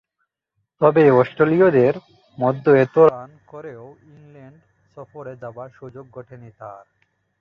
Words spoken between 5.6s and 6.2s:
সুযোগ